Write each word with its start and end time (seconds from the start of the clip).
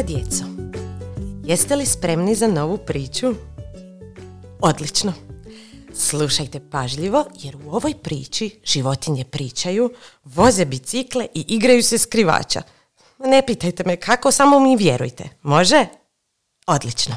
Draga 0.00 0.12
djeco, 0.12 0.44
jeste 1.44 1.76
li 1.76 1.86
spremni 1.86 2.34
za 2.34 2.46
novu 2.46 2.78
priču? 2.78 3.34
Odlično. 4.60 5.12
Slušajte 5.94 6.60
pažljivo 6.70 7.24
jer 7.34 7.56
u 7.56 7.70
ovoj 7.70 7.94
priči 8.02 8.60
životinje 8.64 9.24
pričaju, 9.24 9.92
voze 10.24 10.64
bicikle 10.64 11.26
i 11.34 11.44
igraju 11.48 11.82
se 11.82 11.98
skrivača. 11.98 12.62
Ne 13.18 13.42
pitajte 13.46 13.84
me 13.86 13.96
kako, 13.96 14.30
samo 14.30 14.60
mi 14.60 14.76
vjerujte. 14.76 15.28
Može? 15.42 15.86
Odlično. 16.66 17.16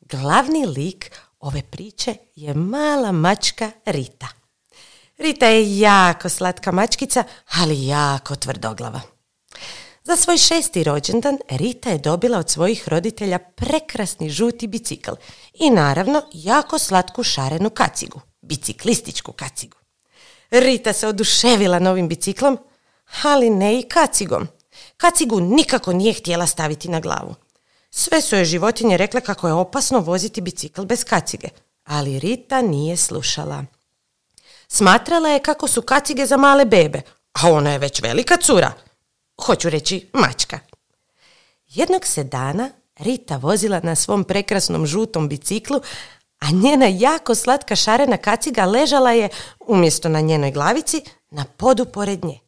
Glavni 0.00 0.66
lik 0.66 1.10
ove 1.40 1.62
priče 1.62 2.14
je 2.36 2.54
mala 2.54 3.12
mačka 3.12 3.70
Rita. 3.86 4.28
Rita 5.18 5.46
je 5.46 5.78
jako 5.78 6.28
slatka 6.28 6.72
mačkica, 6.72 7.24
ali 7.50 7.86
jako 7.86 8.36
tvrdoglava. 8.36 9.00
Za 10.04 10.16
svoj 10.16 10.38
šesti 10.38 10.84
rođendan 10.84 11.38
Rita 11.48 11.90
je 11.90 11.98
dobila 11.98 12.38
od 12.38 12.50
svojih 12.50 12.88
roditelja 12.88 13.38
prekrasni 13.38 14.30
žuti 14.30 14.66
bicikl 14.66 15.10
i 15.54 15.70
naravno 15.70 16.22
jako 16.32 16.78
slatku 16.78 17.22
šarenu 17.22 17.70
kacigu, 17.70 18.20
biciklističku 18.40 19.32
kacigu. 19.32 19.76
Rita 20.50 20.92
se 20.92 21.08
oduševila 21.08 21.78
novim 21.78 22.08
biciklom, 22.08 22.58
ali 23.22 23.50
ne 23.50 23.78
i 23.78 23.82
kacigom. 23.82 24.48
Kacigu 24.96 25.40
nikako 25.40 25.92
nije 25.92 26.12
htjela 26.12 26.46
staviti 26.46 26.88
na 26.88 27.00
glavu. 27.00 27.34
Sve 27.90 28.20
su 28.20 28.36
joj 28.36 28.44
životinje 28.44 28.96
rekle 28.96 29.20
kako 29.20 29.46
je 29.46 29.52
opasno 29.52 29.98
voziti 29.98 30.40
bicikl 30.40 30.82
bez 30.82 31.04
kacige, 31.04 31.48
ali 31.84 32.18
Rita 32.18 32.62
nije 32.62 32.96
slušala. 32.96 33.64
Smatrala 34.68 35.28
je 35.28 35.38
kako 35.42 35.68
su 35.68 35.82
kacige 35.82 36.26
za 36.26 36.36
male 36.36 36.64
bebe, 36.64 37.02
a 37.32 37.50
ona 37.52 37.72
je 37.72 37.78
već 37.78 38.02
velika 38.02 38.36
cura– 38.36 38.72
hoću 39.40 39.70
reći 39.70 40.10
mačka. 40.12 40.58
Jednog 41.68 42.06
se 42.06 42.24
dana 42.24 42.70
Rita 42.98 43.36
vozila 43.36 43.80
na 43.82 43.94
svom 43.94 44.24
prekrasnom 44.24 44.86
žutom 44.86 45.28
biciklu, 45.28 45.80
a 46.38 46.50
njena 46.50 46.86
jako 46.86 47.34
slatka 47.34 47.76
šarena 47.76 48.16
kaciga 48.16 48.64
ležala 48.64 49.12
je, 49.12 49.28
umjesto 49.60 50.08
na 50.08 50.20
njenoj 50.20 50.50
glavici, 50.50 51.02
na 51.30 51.44
podu 51.56 51.84
pored 51.84 52.24
nje. 52.24 52.38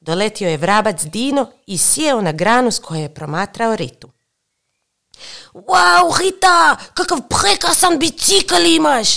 Doletio 0.00 0.48
je 0.48 0.56
vrabac 0.56 1.02
Dino 1.04 1.52
i 1.66 1.78
sjeo 1.78 2.20
na 2.20 2.32
granu 2.32 2.70
s 2.70 2.78
koje 2.78 3.00
je 3.00 3.14
promatrao 3.14 3.76
Ritu. 3.76 4.10
Wow, 5.52 6.18
Rita, 6.20 6.76
kakav 6.94 7.18
prekrasan 7.28 7.98
bicikl 7.98 8.66
imaš! 8.66 9.08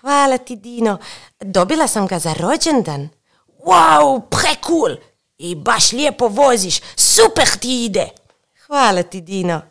Hvala 0.00 0.38
ti, 0.38 0.56
Dino. 0.56 0.98
Dobila 1.40 1.88
sam 1.88 2.06
ga 2.06 2.18
za 2.18 2.32
rođendan. 2.32 3.08
Wow, 3.64 4.20
prekul! 4.30 4.96
I 5.38 5.54
baš 5.54 5.92
lijepo 5.92 6.28
voziš, 6.28 6.80
super 6.96 7.48
ti 7.60 7.84
ide. 7.84 8.08
Hvala 8.66 9.02
ti, 9.02 9.20
Dino. 9.20 9.62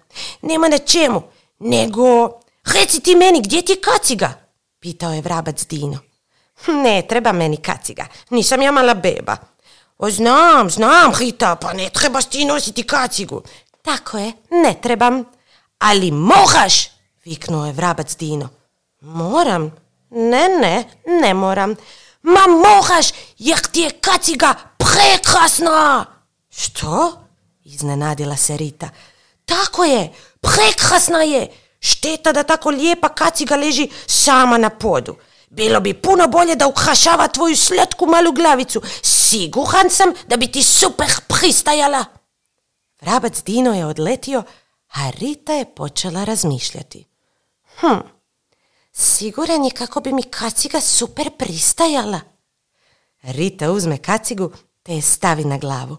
Nema 0.41 0.67
na 0.67 0.77
čemu, 0.77 1.23
nego 1.59 2.39
reci 2.73 2.99
ti 2.99 3.16
meni 3.16 3.41
gdje 3.41 3.61
ti 3.61 3.75
kaciga? 3.81 4.33
Pitao 4.80 5.13
je 5.13 5.22
vrabac 5.22 5.66
Dino. 5.66 5.97
Ne 6.67 7.02
treba 7.09 7.31
meni 7.31 7.57
kaciga, 7.57 8.07
nisam 8.30 8.61
ja 8.61 8.72
mala 8.72 8.94
beba. 8.94 9.38
O, 9.97 10.09
znam, 10.09 10.69
znam, 10.69 11.13
Rita, 11.19 11.55
pa 11.55 11.73
ne 11.73 11.89
trebaš 11.89 12.25
ti 12.25 12.45
nositi 12.45 12.83
kacigu. 12.83 13.41
Tako 13.81 14.17
je, 14.17 14.33
ne 14.52 14.75
trebam. 14.81 15.23
Ali 15.79 16.11
moraš, 16.11 16.89
viknuo 17.25 17.66
je 17.66 17.73
vrabac 17.73 18.16
Dino. 18.16 18.50
Moram? 19.02 19.72
Ne, 20.09 20.50
ne, 20.61 20.83
ne 21.22 21.33
moram. 21.33 21.75
Ma 22.22 22.47
moraš, 22.47 23.07
jer 23.38 23.59
ti 23.72 23.79
je 23.79 23.90
kaciga 23.90 24.53
prekrasna! 24.78 26.06
Što? 26.50 27.22
Iznenadila 27.63 28.38
se 28.38 28.57
Rita. 28.57 28.90
Tako 29.46 29.84
je, 29.84 30.13
prekrasna 30.41 31.22
je. 31.22 31.51
Šteta 31.79 32.31
da 32.34 32.44
tako 32.44 32.69
lijepa 32.69 33.09
kaciga 33.09 33.56
leži 33.56 33.90
sama 34.07 34.57
na 34.57 34.69
podu. 34.69 35.16
Bilo 35.50 35.79
bi 35.79 35.94
puno 35.94 36.28
bolje 36.28 36.56
da 36.56 36.68
ukrašava 36.68 37.28
tvoju 37.28 37.56
slatku 37.56 38.06
malu 38.06 38.31
glavicu. 38.31 38.81
Siguran 39.01 39.90
sam 39.90 40.13
da 40.28 40.38
bi 40.38 40.51
ti 40.51 40.63
super 40.63 41.07
pristajala. 41.28 42.06
Vrabac 43.01 43.44
Dino 43.44 43.74
je 43.74 43.85
odletio, 43.85 44.44
a 44.94 45.09
Rita 45.09 45.53
je 45.53 45.75
počela 45.75 46.24
razmišljati. 46.24 47.06
Hm, 47.79 48.00
siguran 48.91 49.66
je 49.66 49.72
kako 49.72 50.00
bi 50.01 50.13
mi 50.13 50.24
kaciga 50.24 50.81
super 50.81 51.29
pristajala. 51.38 52.34
Rita 53.28 53.72
uzme 53.72 53.97
kacigu 53.97 54.52
te 54.84 54.96
je 54.96 55.02
stavi 55.02 55.46
na 55.46 55.58
glavu. 55.58 55.97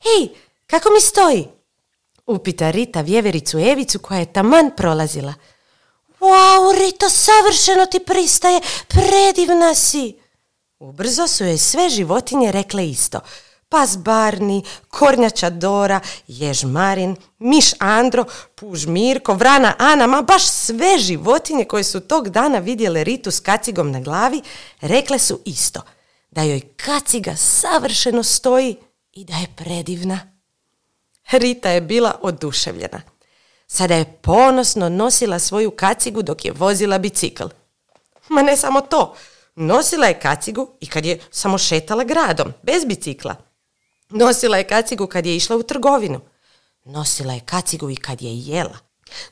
Hej, 0.00 0.28
kako 0.66 0.88
mi 0.90 1.00
stoji? 1.00 1.48
Upita 2.26 2.70
Rita 2.70 3.00
vjevericu 3.00 3.58
Evicu 3.58 3.98
koja 3.98 4.18
je 4.18 4.32
taman 4.32 4.70
prolazila. 4.76 5.34
Wow, 6.20 6.78
Rita, 6.80 7.08
savršeno 7.08 7.86
ti 7.86 7.98
pristaje, 7.98 8.60
predivna 8.88 9.74
si. 9.74 10.18
Ubrzo 10.78 11.26
su 11.26 11.44
joj 11.44 11.58
sve 11.58 11.88
životinje 11.88 12.52
rekle 12.52 12.88
isto. 12.88 13.20
Pas 13.68 13.98
Barni, 13.98 14.64
kornjača 14.88 15.50
Dora, 15.50 16.00
jež 16.26 16.64
Marin, 16.64 17.16
miš 17.38 17.72
Andro, 17.78 18.24
puž 18.54 18.86
Mirko, 18.86 19.34
vrana 19.34 19.74
Ana, 19.78 20.06
ma 20.06 20.22
baš 20.22 20.48
sve 20.48 20.98
životinje 20.98 21.64
koje 21.64 21.84
su 21.84 22.00
tog 22.00 22.28
dana 22.28 22.58
vidjele 22.58 23.04
Ritu 23.04 23.30
s 23.30 23.40
kacigom 23.40 23.90
na 23.90 24.00
glavi, 24.00 24.42
rekle 24.80 25.18
su 25.18 25.40
isto– 25.44 25.82
da 26.30 26.42
joj 26.42 26.60
kaciga 26.76 27.36
savršeno 27.36 28.22
stoji 28.22 28.76
i 29.12 29.24
da 29.24 29.34
je 29.36 29.46
predivna. 29.56 30.20
Rita 31.30 31.70
je 31.70 31.80
bila 31.80 32.18
oduševljena. 32.22 33.02
Sada 33.66 33.94
je 33.94 34.18
ponosno 34.22 34.88
nosila 34.88 35.38
svoju 35.38 35.70
kacigu 35.70 36.22
dok 36.22 36.44
je 36.44 36.52
vozila 36.52 36.98
bicikl. 36.98 37.44
Ma 38.28 38.42
ne 38.42 38.56
samo 38.56 38.80
to, 38.80 39.14
nosila 39.54 40.06
je 40.06 40.20
kacigu 40.20 40.68
i 40.80 40.86
kad 40.86 41.04
je 41.04 41.20
samo 41.30 41.58
šetala 41.58 42.04
gradom, 42.04 42.52
bez 42.62 42.84
bicikla. 42.84 43.36
Nosila 44.08 44.56
je 44.56 44.64
kacigu 44.64 45.06
kad 45.06 45.26
je 45.26 45.36
išla 45.36 45.56
u 45.56 45.62
trgovinu. 45.62 46.20
Nosila 46.84 47.32
je 47.32 47.40
kacigu 47.40 47.90
i 47.90 47.96
kad 47.96 48.22
je 48.22 48.38
jela. 48.38 48.78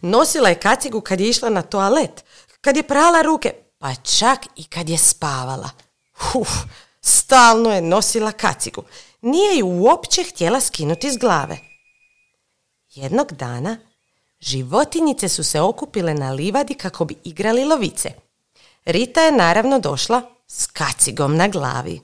Nosila 0.00 0.48
je 0.48 0.54
kacigu 0.54 1.00
kad 1.00 1.20
je 1.20 1.28
išla 1.28 1.50
na 1.50 1.62
toalet, 1.62 2.24
kad 2.60 2.76
je 2.76 2.82
prala 2.82 3.22
ruke, 3.22 3.52
pa 3.78 3.94
čak 3.94 4.46
i 4.56 4.64
kad 4.64 4.88
je 4.88 4.98
spavala. 4.98 5.70
Uf, 6.34 6.50
Stalno 7.08 7.72
je 7.74 7.80
nosila 7.80 8.32
kacigu. 8.32 8.82
Nije 9.20 9.58
ju 9.58 9.66
uopće 9.66 10.22
htjela 10.22 10.60
skinuti 10.60 11.10
s 11.10 11.16
glave. 11.18 11.58
Jednog 12.94 13.32
dana 13.32 13.78
životinjice 14.40 15.28
su 15.28 15.44
se 15.44 15.60
okupile 15.60 16.14
na 16.14 16.32
livadi 16.32 16.74
kako 16.74 17.04
bi 17.04 17.16
igrali 17.24 17.64
lovice. 17.64 18.12
Rita 18.84 19.20
je 19.20 19.32
naravno 19.32 19.78
došla 19.78 20.22
s 20.46 20.66
kacigom 20.66 21.36
na 21.36 21.48
glavi. 21.48 22.00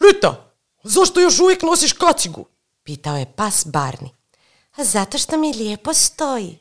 Rita, 0.00 0.54
zašto 0.82 1.20
još 1.20 1.40
uvijek 1.40 1.62
nosiš 1.62 1.92
kacigu? 1.92 2.46
Pitao 2.82 3.16
je 3.16 3.32
pas 3.36 3.66
Barni. 3.66 4.10
A 4.76 4.84
zato 4.84 5.18
što 5.18 5.36
mi 5.36 5.52
lijepo 5.52 5.94
stoji. 5.94 6.58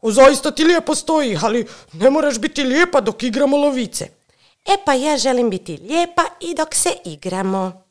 O, 0.00 0.10
zaista 0.10 0.50
ti 0.50 0.64
lijepo 0.64 0.94
stoji, 0.94 1.38
ali 1.42 1.66
ne 1.92 2.10
moraš 2.10 2.38
biti 2.38 2.62
lijepa 2.62 3.00
dok 3.00 3.22
igramo 3.22 3.56
lovice. 3.56 4.21
E 4.64 4.76
pa 4.84 4.94
ja 4.94 5.18
želim 5.18 5.50
biti 5.50 5.76
lijepa 5.76 6.22
i 6.40 6.54
dok 6.54 6.74
se 6.74 6.90
igramo. 7.04 7.82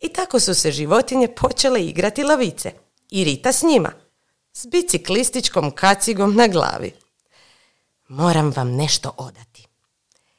I 0.00 0.08
tako 0.08 0.40
su 0.40 0.54
se 0.54 0.72
životinje 0.72 1.28
počele 1.28 1.84
igrati 1.84 2.22
lavice. 2.22 2.72
I 3.10 3.24
Rita 3.24 3.52
s 3.52 3.62
njima. 3.62 3.92
S 4.52 4.66
biciklističkom 4.66 5.70
kacigom 5.70 6.34
na 6.34 6.46
glavi. 6.46 6.92
Moram 8.08 8.52
vam 8.56 8.70
nešto 8.70 9.14
odati. 9.16 9.66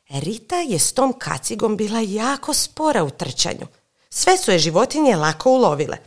Rita 0.10 0.56
je 0.56 0.80
s 0.80 0.94
tom 0.94 1.14
kacigom 1.20 1.78
bila 1.78 2.00
jako 2.00 2.54
spora 2.54 3.04
u 3.04 3.10
trčanju. 3.10 3.68
Sve 4.10 4.38
su 4.38 4.52
je 4.52 4.60
životinje 4.60 5.16
lako 5.16 5.50
ulovile. 5.50 5.98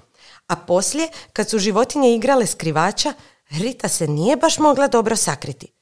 A 0.46 0.56
poslije, 0.56 1.08
kad 1.32 1.50
su 1.50 1.58
životinje 1.58 2.14
igrale 2.14 2.46
skrivača, 2.46 3.14
Rita 3.50 3.88
se 3.88 4.08
nije 4.08 4.36
baš 4.36 4.58
mogla 4.58 4.88
dobro 4.88 5.16
sakriti. 5.16 5.77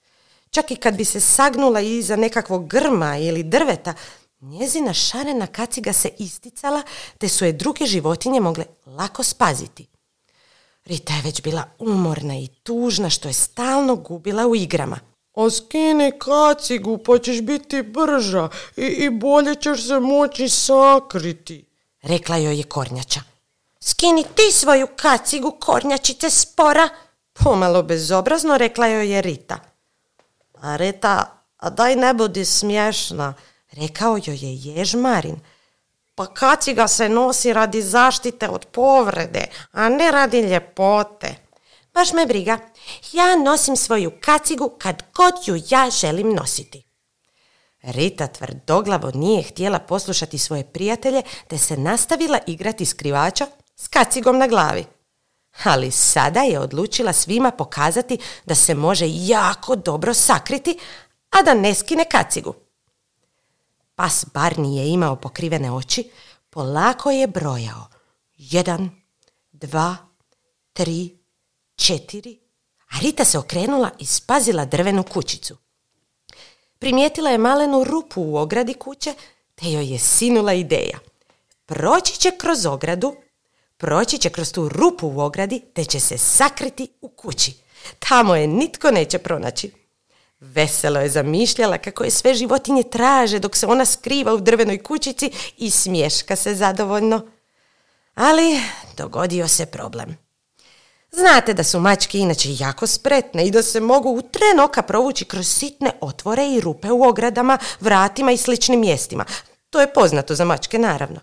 Čak 0.56 0.70
i 0.70 0.76
kad 0.76 0.94
bi 0.94 1.04
se 1.04 1.20
sagnula 1.20 1.80
iza 1.80 2.16
nekakvog 2.16 2.68
grma 2.68 3.18
ili 3.18 3.42
drveta, 3.42 3.94
njezina 4.40 4.94
šarena 4.94 5.46
kaciga 5.46 5.92
se 5.92 6.10
isticala, 6.18 6.82
te 7.18 7.28
su 7.28 7.44
je 7.44 7.52
druge 7.52 7.86
životinje 7.86 8.40
mogle 8.40 8.64
lako 8.86 9.22
spaziti. 9.22 9.86
Rita 10.84 11.12
je 11.14 11.22
već 11.22 11.42
bila 11.42 11.64
umorna 11.78 12.34
i 12.36 12.46
tužna 12.46 13.10
što 13.10 13.28
je 13.28 13.32
stalno 13.32 13.96
gubila 13.96 14.46
u 14.46 14.56
igrama. 14.56 15.00
A 15.34 15.50
skini 15.50 16.12
kacigu 16.18 16.98
pa 16.98 17.18
ćeš 17.18 17.40
biti 17.40 17.82
brža 17.82 18.48
i, 18.76 18.82
i 18.82 19.10
bolje 19.10 19.54
ćeš 19.54 19.86
se 19.86 20.00
moći 20.00 20.48
sakriti, 20.48 21.64
rekla 22.02 22.36
joj 22.36 22.56
je 22.58 22.62
kornjača. 22.62 23.20
Skini 23.80 24.24
ti 24.34 24.52
svoju 24.52 24.86
kacigu, 24.96 25.56
kornjačice 25.60 26.30
spora, 26.30 26.88
pomalo 27.32 27.82
bezobrazno 27.82 28.58
rekla 28.58 28.86
joj 28.86 29.12
je 29.12 29.22
Rita. 29.22 29.75
A 30.60 30.76
Reta, 30.76 31.44
a 31.56 31.70
daj 31.70 31.96
ne 31.96 32.14
budi 32.14 32.44
smiješna, 32.44 33.34
rekao 33.72 34.16
joj 34.16 34.36
je 34.36 34.54
jež 34.56 34.94
Marin. 34.94 35.40
Pa 36.14 36.26
kaciga 36.26 36.88
se 36.88 37.08
nosi 37.08 37.52
radi 37.52 37.82
zaštite 37.82 38.48
od 38.48 38.66
povrede, 38.66 39.46
a 39.72 39.88
ne 39.88 40.10
radi 40.10 40.40
ljepote. 40.40 41.36
Baš 41.94 42.12
me 42.12 42.26
briga. 42.26 42.58
Ja 43.12 43.36
nosim 43.36 43.76
svoju 43.76 44.12
kacigu 44.20 44.72
kad 44.78 45.02
god 45.14 45.34
ju 45.46 45.62
ja 45.70 45.90
želim 45.90 46.34
nositi. 46.34 46.86
Rita 47.82 48.26
tvrdoglavo 48.26 49.10
nije 49.14 49.42
htjela 49.42 49.78
poslušati 49.78 50.38
svoje 50.38 50.64
prijatelje, 50.64 51.22
te 51.48 51.58
se 51.58 51.76
nastavila 51.76 52.38
igrati 52.46 52.86
skrivača 52.86 53.46
s 53.76 53.88
kacigom 53.88 54.38
na 54.38 54.46
glavi. 54.46 54.84
Ali 55.64 55.90
sada 55.90 56.40
je 56.40 56.58
odlučila 56.58 57.12
svima 57.12 57.50
pokazati 57.50 58.18
da 58.44 58.54
se 58.54 58.74
može 58.74 59.06
jako 59.08 59.76
dobro 59.76 60.14
sakriti, 60.14 60.78
a 61.30 61.42
da 61.42 61.54
ne 61.54 61.74
skine 61.74 62.04
kacigu. 62.10 62.54
Pas 63.94 64.26
Barni 64.34 64.76
je 64.76 64.88
imao 64.88 65.16
pokrivene 65.16 65.72
oči, 65.72 66.10
polako 66.50 67.10
je 67.10 67.26
brojao. 67.26 67.86
Jedan, 68.36 68.90
dva, 69.52 69.96
tri, 70.72 71.18
četiri, 71.76 72.38
a 72.90 72.98
Rita 73.00 73.24
se 73.24 73.38
okrenula 73.38 73.90
i 73.98 74.06
spazila 74.06 74.64
drvenu 74.64 75.02
kućicu. 75.02 75.56
Primijetila 76.78 77.30
je 77.30 77.38
malenu 77.38 77.84
rupu 77.84 78.22
u 78.22 78.36
ogradi 78.36 78.74
kuće, 78.74 79.14
te 79.54 79.70
joj 79.70 79.92
je 79.92 79.98
sinula 79.98 80.52
ideja. 80.52 80.98
Proći 81.66 82.20
će 82.20 82.30
kroz 82.38 82.66
ogradu, 82.66 83.16
proći 83.76 84.19
će 84.19 84.31
kroz 84.31 84.52
tu 84.52 84.69
rupu 84.69 85.08
u 85.08 85.20
ogradi, 85.20 85.62
te 85.75 85.84
će 85.84 86.00
se 86.00 86.19
sakriti 86.19 86.88
u 87.00 87.08
kući. 87.08 87.52
Tamo 87.99 88.37
je 88.37 88.46
nitko 88.46 88.90
neće 88.90 89.19
pronaći. 89.19 89.73
Veselo 90.40 91.00
je 91.00 91.08
zamišljala 91.08 91.78
kako 91.78 92.05
je 92.05 92.11
sve 92.11 92.34
životinje 92.34 92.82
traže 92.82 93.38
dok 93.38 93.56
se 93.56 93.67
ona 93.67 93.84
skriva 93.84 94.34
u 94.34 94.40
drvenoj 94.40 94.82
kućici 94.82 95.31
i 95.56 95.70
smješka 95.70 96.37
se 96.37 96.55
zadovoljno. 96.55 97.26
Ali 98.14 98.61
dogodio 98.96 99.49
se 99.49 99.67
problem. 99.67 100.17
Znate 101.11 101.55
da 101.55 101.64
su 101.64 101.81
mačke 101.81 102.19
inače 102.19 102.49
jako 102.58 102.87
spretne 102.87 103.46
i 103.46 103.50
da 103.50 103.62
se 103.62 103.81
mogu 103.81 104.11
u 104.11 104.23
tren 104.23 104.61
oka 104.61 104.82
provući 104.82 105.25
kroz 105.25 105.49
sitne 105.49 105.90
otvore 106.00 106.49
i 106.49 106.61
rupe 106.61 106.90
u 106.90 107.02
ogradama, 107.02 107.58
vratima 107.81 108.32
i 108.32 108.37
sličnim 108.37 108.81
mjestima. 108.81 109.25
To 109.70 109.81
je 109.81 109.93
poznato 109.93 110.34
za 110.34 110.44
mačke, 110.44 110.78
naravno. 110.78 111.20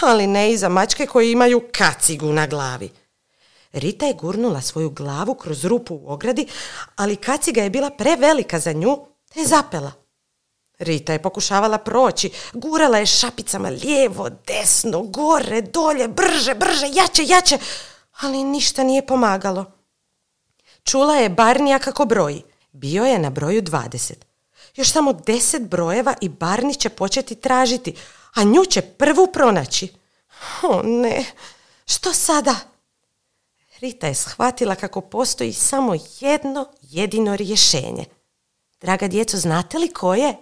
Ali 0.00 0.26
ne 0.26 0.52
i 0.52 0.56
za 0.56 0.68
mačke 0.68 1.06
koje 1.06 1.32
imaju 1.32 1.62
kacigu 1.72 2.32
na 2.32 2.46
glavi. 2.46 2.90
Rita 3.72 4.06
je 4.06 4.14
gurnula 4.14 4.60
svoju 4.60 4.90
glavu 4.90 5.34
kroz 5.34 5.64
rupu 5.64 5.94
u 5.94 6.12
ogradi, 6.12 6.46
ali 6.96 7.16
kaciga 7.16 7.62
je 7.62 7.70
bila 7.70 7.90
prevelika 7.90 8.58
za 8.58 8.72
nju, 8.72 8.98
te 9.32 9.40
je 9.40 9.46
zapela. 9.46 9.92
Rita 10.78 11.12
je 11.12 11.22
pokušavala 11.22 11.78
proći, 11.78 12.30
gurala 12.52 12.98
je 12.98 13.06
šapicama 13.06 13.68
lijevo, 13.68 14.30
desno, 14.46 15.02
gore, 15.02 15.60
dolje, 15.60 16.08
brže, 16.08 16.54
brže, 16.54 16.86
jače, 16.92 17.24
jače, 17.26 17.58
ali 18.20 18.44
ništa 18.44 18.84
nije 18.84 19.06
pomagalo. 19.06 19.64
Čula 20.84 21.16
je 21.16 21.28
Barnija 21.28 21.78
kako 21.78 22.04
broji. 22.04 22.42
Bio 22.72 23.04
je 23.04 23.18
na 23.18 23.30
broju 23.30 23.62
20. 23.62 24.12
Još 24.76 24.92
samo 24.92 25.12
deset 25.12 25.62
brojeva 25.62 26.14
i 26.20 26.28
Barni 26.28 26.74
će 26.74 26.88
početi 26.88 27.34
tražiti, 27.34 27.94
a 28.34 28.44
nju 28.44 28.64
će 28.64 28.82
prvu 28.82 29.26
pronaći. 29.32 29.94
O 30.62 30.82
ne, 30.84 31.24
što 31.86 32.12
sada? 32.12 32.54
Rita 33.80 34.06
je 34.06 34.14
shvatila 34.14 34.74
kako 34.74 35.00
postoji 35.00 35.52
samo 35.52 35.94
jedno 36.20 36.66
jedino 36.82 37.36
rješenje. 37.36 38.04
Draga 38.80 39.08
djeco, 39.08 39.36
znate 39.36 39.78
li 39.78 39.92
koje? 39.92 40.36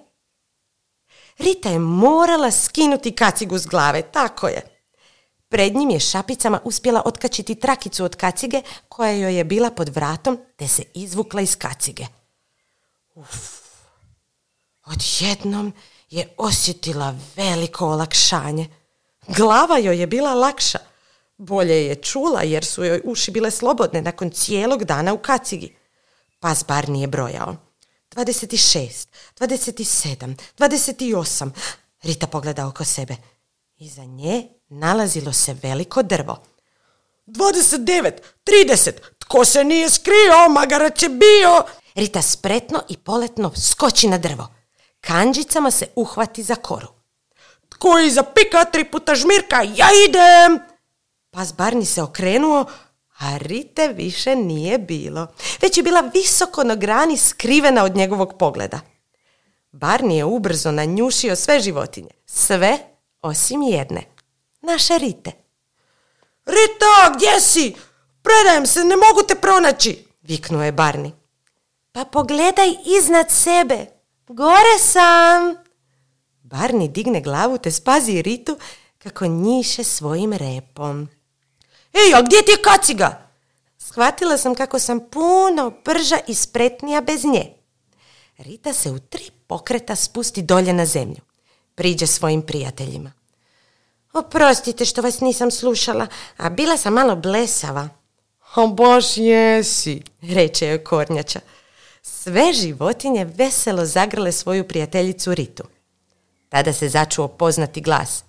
Rita 1.39 1.69
je 1.69 1.79
morala 1.79 2.51
skinuti 2.51 3.15
kacigu 3.15 3.59
s 3.59 3.67
glave, 3.67 4.03
tako 4.03 4.49
je. 4.49 4.63
Pred 5.49 5.77
njim 5.77 5.91
je 5.91 6.01
šapicama 6.01 6.61
uspjela 6.65 7.03
otkačiti 7.05 7.55
trakicu 7.55 8.05
od 8.05 8.17
kacige 8.17 8.63
koja 8.89 9.13
joj 9.13 9.37
je 9.37 9.45
bila 9.45 9.71
pod 9.71 9.89
vratom 9.89 10.39
te 10.57 10.69
se 10.69 10.83
izvukla 10.95 11.41
iz 11.41 11.57
kacige. 11.57 12.07
Uf, 13.15 13.66
odjednom 14.87 15.73
je 16.11 16.35
osjetila 16.37 17.15
veliko 17.37 17.87
olakšanje. 17.87 18.69
Glava 19.29 19.79
joj 19.79 20.01
je 20.01 20.07
bila 20.07 20.35
lakša. 20.35 20.79
Bolje 21.37 21.87
je 21.87 21.95
čula 21.95 22.43
jer 22.43 22.65
su 22.65 22.85
joj 22.85 23.01
uši 23.05 23.31
bile 23.31 23.51
slobodne 23.51 24.03
nakon 24.03 24.31
cijelog 24.31 24.85
dana 24.85 25.15
u 25.15 25.19
kacigi. 25.19 25.77
Pas 26.41 26.65
bar 26.69 26.89
nije 26.89 27.07
brojao. 27.07 27.57
26, 28.17 29.07
27, 29.39 30.35
28. 30.59 31.51
Rita 32.03 32.27
pogleda 32.27 32.67
oko 32.67 32.85
sebe. 32.85 33.17
Iza 33.77 34.05
nje 34.05 34.49
nalazilo 34.69 35.33
se 35.33 35.57
veliko 35.63 36.03
drvo. 36.03 36.43
29, 37.27 38.11
30, 38.47 38.93
tko 39.19 39.45
se 39.45 39.65
nije 39.65 39.91
skrio, 39.91 40.49
magarac 40.51 41.03
je 41.03 41.09
bio. 41.09 41.65
Rita 41.95 42.23
spretno 42.23 42.83
i 42.89 42.97
poletno 42.97 43.53
skoči 43.57 44.09
na 44.09 44.19
drvo. 44.19 44.56
Kanđicama 45.07 45.71
se 45.71 45.87
uhvati 45.97 46.43
za 46.43 46.55
koru. 46.55 46.89
Tko 47.69 47.99
iza 47.99 48.23
pika 48.23 48.65
tri 48.65 48.85
puta 48.85 49.15
žmirka, 49.15 49.63
ja 49.63 49.89
idem. 50.09 50.59
Pas 51.31 51.55
Barni 51.55 51.85
se 51.85 52.03
okrenuo, 52.03 52.65
a 53.19 53.37
Rite 53.37 53.89
više 53.89 54.37
nije 54.37 54.79
bilo. 54.79 55.27
Već 55.63 55.77
je 55.77 55.83
bila 55.83 56.01
visoko 56.01 56.65
na 56.65 56.75
grani 56.75 57.17
skrivena 57.17 57.85
od 57.85 57.97
njegovog 57.97 58.35
pogleda. 58.39 58.81
Barni 59.73 60.17
je 60.17 60.25
ubrzo 60.25 60.73
nanjušio 60.73 61.37
sve 61.37 61.61
životinje. 61.61 62.11
Sve 62.27 62.79
osim 63.23 63.63
jedne. 63.63 64.05
Naše 64.61 64.99
Rite. 64.99 65.33
Rita, 66.47 67.15
gdje 67.17 67.41
si? 67.41 67.75
Predajem 68.23 68.67
se, 68.67 68.85
ne 68.85 68.97
mogu 68.97 69.23
te 69.29 69.35
pronaći, 69.35 70.05
viknuo 70.23 70.63
je 70.63 70.73
Barni. 70.73 71.13
Pa 71.93 72.05
pogledaj 72.05 72.75
iznad 72.99 73.31
sebe. 73.31 73.96
Gore 74.29 74.79
sam. 74.79 75.57
Barni 76.43 76.89
digne 76.89 77.21
glavu 77.21 77.59
te 77.59 77.71
spazi 77.71 78.23
Ritu 78.23 78.59
kako 78.99 79.27
njiše 79.27 79.85
svojim 79.85 80.33
repom. 80.33 81.09
Ej, 81.93 82.15
a 82.15 82.23
gdje 82.23 82.43
ti 82.43 82.51
je 82.51 82.63
kaciga? 82.63 83.29
Shvatila 83.79 84.39
sam 84.39 84.55
kako 84.55 84.79
sam 84.79 85.01
puno 85.11 85.73
brža 85.85 86.19
i 86.27 86.35
spretnija 86.35 87.01
bez 87.01 87.25
nje. 87.25 87.53
Rita 88.39 88.73
se 88.73 88.91
u 88.91 88.99
tri 88.99 89.31
pokreta 89.47 89.97
spusti 89.97 90.43
dolje 90.43 90.73
na 90.73 90.87
zemlju. 90.87 91.21
Priđe 91.75 92.07
svojim 92.07 92.43
prijateljima. 92.43 93.13
Oprostite 94.13 94.85
što 94.85 95.03
vas 95.03 95.21
nisam 95.21 95.51
slušala, 95.51 96.07
a 96.37 96.51
bila 96.51 96.77
sam 96.77 96.93
malo 96.93 97.17
blesava. 97.17 97.89
O 98.57 98.67
baš 98.67 99.17
jesi, 99.17 100.03
reče 100.23 100.67
joj 100.67 100.85
kornjača. 100.85 101.41
Sve 102.09 102.53
životinje 102.53 103.25
veselo 103.25 103.85
zagrle 103.85 104.33
svoju 104.33 104.69
prijateljicu 104.69 105.35
Ritu. 105.35 105.63
Tada 106.49 106.73
se 106.73 106.89
začuo 106.89 107.29
poznati 107.29 107.81
glas. 107.81 108.25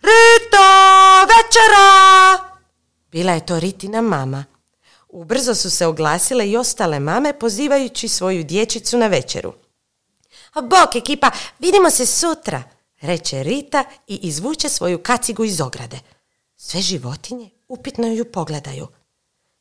Rita, 0.00 1.20
večera! 1.22 2.58
Bila 3.10 3.32
je 3.32 3.46
to 3.46 3.60
Ritina 3.60 4.00
mama. 4.00 4.44
Ubrzo 5.08 5.54
su 5.54 5.70
se 5.70 5.86
oglasile 5.86 6.50
i 6.50 6.56
ostale 6.56 7.00
mame 7.00 7.38
pozivajući 7.38 8.08
svoju 8.08 8.44
dječicu 8.44 8.98
na 8.98 9.06
večeru. 9.06 9.52
Bok 10.54 10.96
ekipa, 10.96 11.30
vidimo 11.58 11.90
se 11.90 12.06
sutra, 12.06 12.62
reče 13.00 13.42
Rita 13.42 13.84
i 14.06 14.16
izvuče 14.22 14.68
svoju 14.68 15.02
kacigu 15.02 15.44
iz 15.44 15.60
ograde. 15.60 16.00
Sve 16.56 16.80
životinje 16.80 17.50
upitno 17.68 18.06
ju 18.06 18.32
pogledaju. 18.32 18.86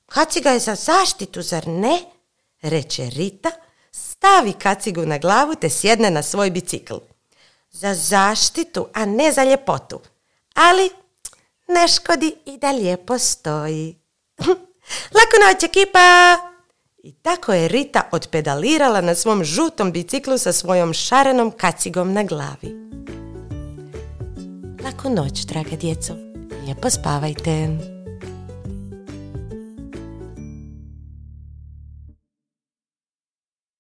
Kaciga 0.06 0.50
je 0.50 0.60
za 0.60 0.76
zaštitu, 0.76 1.42
zar 1.42 1.68
ne? 1.68 2.15
Reče 2.70 3.10
Rita, 3.10 3.52
stavi 3.92 4.54
kacigu 4.54 5.06
na 5.06 5.18
glavu 5.18 5.56
te 5.56 5.70
sjedne 5.70 6.12
na 6.12 6.24
svoj 6.24 6.52
bicikl. 6.52 6.96
Za 7.72 7.94
zaštitu, 7.94 8.88
a 8.94 9.06
ne 9.06 9.32
za 9.32 9.44
ljepotu. 9.44 10.00
Ali 10.54 10.90
ne 11.68 11.88
škodi 11.88 12.36
i 12.46 12.58
da 12.58 12.72
lijepo 12.72 13.20
stoji. 13.20 13.96
Lako 15.16 15.36
noć 15.46 15.64
ekipa! 15.64 16.38
I 17.04 17.14
tako 17.14 17.54
je 17.54 17.68
Rita 17.68 18.10
odpedalirala 18.12 19.02
na 19.02 19.16
svom 19.16 19.44
žutom 19.44 19.92
biciklu 19.92 20.38
sa 20.38 20.54
svojom 20.54 20.94
šarenom 20.94 21.52
kacigom 21.52 22.14
na 22.14 22.24
glavi. 22.24 22.86
Laku 24.84 25.10
noć, 25.10 25.46
draga 25.46 25.76
djeco. 25.76 26.14
Lijepo 26.64 26.90
spavajte. 26.90 27.95